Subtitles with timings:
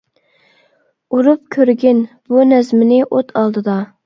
[1.17, 2.01] ئۇرۇپ كۆرگىن
[2.33, 3.79] بۇ نەزمىنى ئوت ئالدىدا.